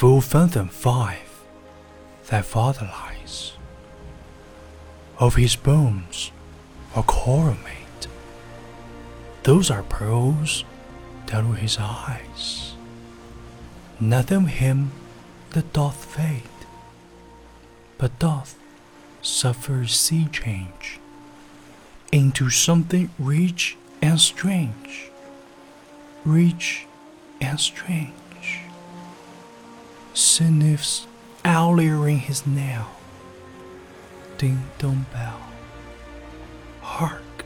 [0.00, 1.44] Full fathom five,
[2.28, 3.52] thy father lies.
[5.18, 6.32] Of his bones
[6.96, 7.02] a
[7.52, 8.06] made.
[9.42, 10.64] Those are pearls
[11.44, 12.72] were his eyes.
[14.00, 14.92] Nothing him
[15.50, 16.64] that doth fade,
[17.98, 18.58] but doth
[19.20, 20.98] suffer sea change
[22.10, 25.10] into something rich and strange,
[26.24, 26.86] rich
[27.38, 28.14] and strange.
[30.12, 31.06] Sniffs
[31.44, 32.86] owlier in his nail.
[34.38, 35.40] Ding dong bell.
[36.82, 37.44] Hark!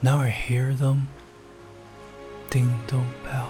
[0.00, 1.08] Now I hear them.
[2.50, 3.48] Ding dong bell.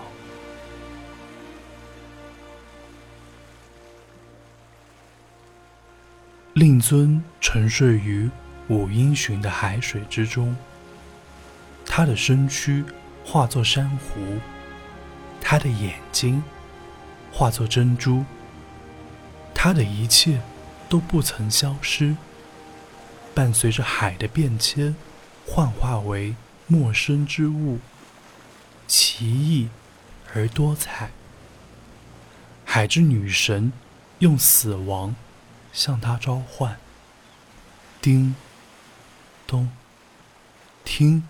[6.55, 8.29] 令尊沉睡于
[8.69, 10.55] 五阴寻的海水之中，
[11.87, 12.85] 他的身躯
[13.25, 14.39] 化作珊瑚，
[15.41, 16.43] 他的眼睛
[17.33, 18.25] 化作珍珠，
[19.55, 20.41] 他的一切
[20.89, 22.17] 都不曾消失，
[23.35, 24.95] 伴随着海的变迁，
[25.47, 26.35] 幻化为
[26.67, 27.79] 陌生之物，
[28.87, 29.69] 奇异
[30.35, 31.11] 而多彩。
[32.65, 33.73] 海之女神
[34.19, 35.15] 用死亡。
[35.73, 36.79] 向他召唤。
[38.01, 38.35] 叮
[39.47, 39.71] 咚，
[40.85, 41.29] 听，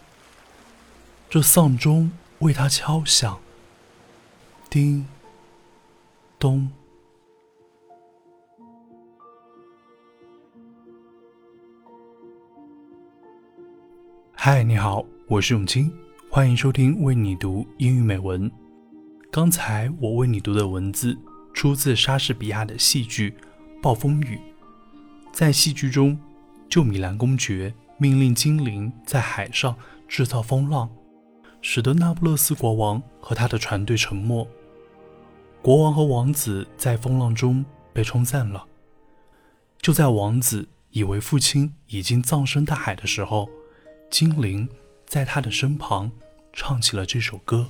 [1.29, 3.39] 这丧钟为他敲响。
[4.69, 5.07] 叮
[6.41, 6.67] 咚。
[14.33, 15.93] 嗨，你好，我是永清，
[16.31, 18.51] 欢迎收听为你读英语美文。
[19.31, 21.15] 刚才我为你读的文字
[21.53, 23.35] 出自莎士比亚的戏剧。
[23.83, 24.39] 暴风雨，
[25.33, 26.19] 在戏剧中，
[26.71, 29.75] 救米兰公爵命令精灵在海上
[30.09, 30.89] 制造风浪，
[31.61, 34.49] 使得那不勒斯国王和他的船队沉没。
[35.63, 37.63] 国王和王子在风浪中
[37.93, 38.67] 被冲散了。
[39.79, 43.49] 就在王子以为父亲已经葬身大海的时候，
[44.11, 44.67] 精灵
[45.07, 46.11] 在他的身旁
[46.53, 47.69] 唱起了这首歌。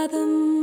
[0.00, 0.59] fathom